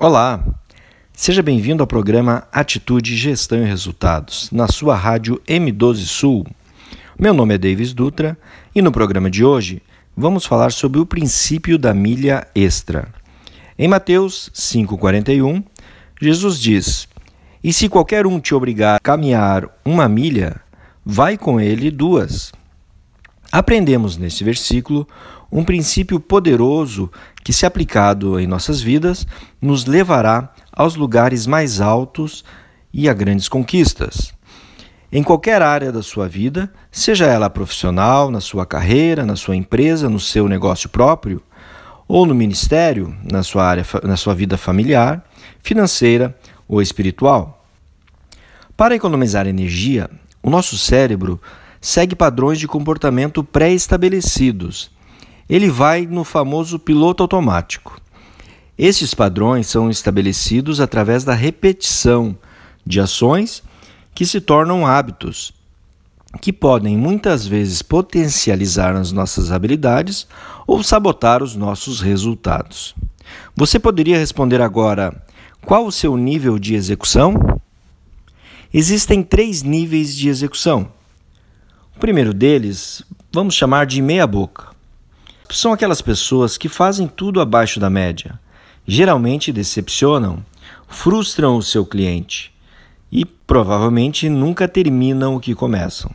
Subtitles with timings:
[0.00, 0.44] Olá,
[1.12, 6.46] seja bem-vindo ao programa Atitude, Gestão e Resultados, na sua rádio M12 Sul.
[7.18, 8.38] Meu nome é Davis Dutra
[8.72, 9.82] e no programa de hoje
[10.16, 13.08] vamos falar sobre o princípio da milha extra.
[13.76, 15.64] Em Mateus 5,41,
[16.20, 17.08] Jesus diz:
[17.64, 20.60] E se qualquer um te obrigar a caminhar uma milha,
[21.04, 22.52] vai com ele duas.
[23.50, 25.08] Aprendemos nesse versículo
[25.50, 27.10] um princípio poderoso
[27.42, 29.26] que, se aplicado em nossas vidas,
[29.60, 32.44] nos levará aos lugares mais altos
[32.92, 34.32] e a grandes conquistas.
[35.10, 40.10] Em qualquer área da sua vida, seja ela profissional, na sua carreira, na sua empresa,
[40.10, 41.42] no seu negócio próprio,
[42.06, 45.24] ou no ministério, na sua área, na sua vida familiar,
[45.62, 46.36] financeira
[46.68, 47.64] ou espiritual.
[48.76, 50.10] Para economizar energia,
[50.42, 51.40] o nosso cérebro
[51.80, 54.90] segue padrões de comportamento pré-estabelecidos
[55.48, 58.00] ele vai no famoso piloto automático.
[58.76, 62.36] Esses padrões são estabelecidos através da repetição
[62.86, 63.62] de ações
[64.14, 65.52] que se tornam hábitos,
[66.40, 70.28] que podem muitas vezes potencializar as nossas habilidades
[70.66, 72.94] ou sabotar os nossos resultados.
[73.56, 75.24] Você poderia responder agora:
[75.64, 77.60] qual o seu nível de execução?
[78.72, 80.92] Existem três níveis de execução.
[81.96, 84.67] O primeiro deles vamos chamar de meia-boca
[85.50, 88.38] são aquelas pessoas que fazem tudo abaixo da média.
[88.86, 90.44] Geralmente decepcionam,
[90.86, 92.54] frustram o seu cliente
[93.10, 96.10] e provavelmente nunca terminam o que começam.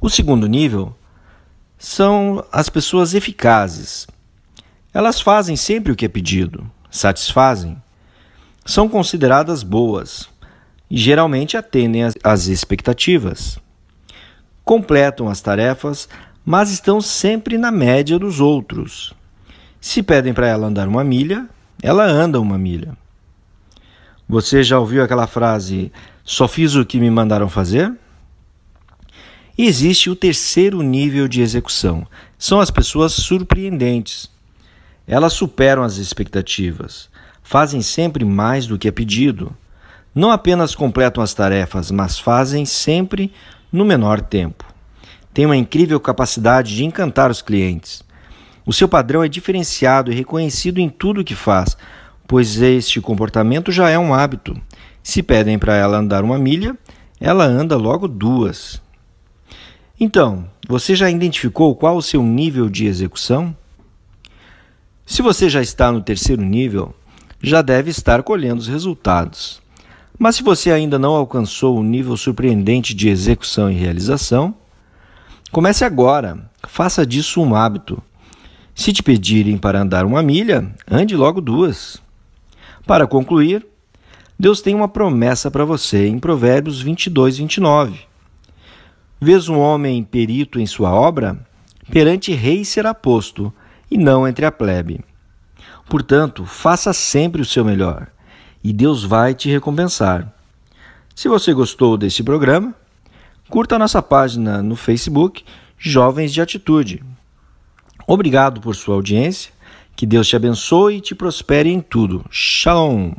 [0.00, 0.94] O segundo nível
[1.78, 4.06] são as pessoas eficazes.
[4.92, 7.80] Elas fazem sempre o que é pedido, satisfazem,
[8.64, 10.28] são consideradas boas
[10.90, 13.58] e geralmente atendem às expectativas.
[14.64, 16.08] Completam as tarefas
[16.44, 19.12] mas estão sempre na média dos outros.
[19.80, 21.48] Se pedem para ela andar uma milha,
[21.82, 22.96] ela anda uma milha.
[24.28, 25.92] Você já ouviu aquela frase:
[26.24, 27.92] só fiz o que me mandaram fazer?
[29.56, 32.06] E existe o terceiro nível de execução.
[32.38, 34.30] São as pessoas surpreendentes.
[35.06, 37.10] Elas superam as expectativas,
[37.42, 39.54] fazem sempre mais do que é pedido.
[40.14, 43.32] Não apenas completam as tarefas, mas fazem sempre
[43.72, 44.69] no menor tempo
[45.32, 48.02] tem uma incrível capacidade de encantar os clientes.
[48.66, 51.76] O seu padrão é diferenciado e reconhecido em tudo o que faz,
[52.26, 54.60] pois este comportamento já é um hábito.
[55.02, 56.76] Se pedem para ela andar uma milha,
[57.18, 58.80] ela anda logo duas.
[59.98, 63.54] Então, você já identificou qual o seu nível de execução?
[65.04, 66.94] Se você já está no terceiro nível,
[67.42, 69.60] já deve estar colhendo os resultados.
[70.18, 74.54] Mas se você ainda não alcançou o nível surpreendente de execução e realização,
[75.52, 78.00] Comece agora, faça disso um hábito.
[78.72, 82.00] Se te pedirem para andar uma milha, ande logo duas.
[82.86, 83.66] Para concluir,
[84.38, 87.98] Deus tem uma promessa para você em Provérbios 22, 29.
[89.20, 91.44] Vês um homem perito em sua obra?
[91.90, 93.52] Perante rei será posto,
[93.90, 95.00] e não entre a plebe.
[95.88, 98.06] Portanto, faça sempre o seu melhor,
[98.62, 100.32] e Deus vai te recompensar.
[101.12, 102.72] Se você gostou desse programa,
[103.50, 105.42] Curta nossa página no Facebook
[105.76, 107.02] Jovens de Atitude.
[108.06, 109.52] Obrigado por sua audiência.
[109.96, 112.24] Que Deus te abençoe e te prospere em tudo.
[112.30, 113.10] Shalom.